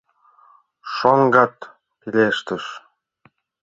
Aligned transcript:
—шоҥгат 0.93 1.55
пелештыш. 1.99 2.65